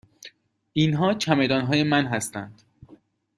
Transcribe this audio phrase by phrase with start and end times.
[0.73, 2.61] اینها چمدان های من هستند.